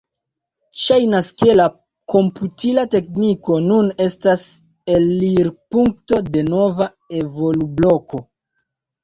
Ŝajnas 0.83 1.27
ke 1.41 1.53
la 1.59 1.67
komputila 2.13 2.85
tekniko 2.95 3.59
nun 3.67 3.91
estas 4.07 4.47
elirpunkto 4.95 6.23
de 6.31 6.45
nova 6.49 6.89
evolubloko. 7.23 8.25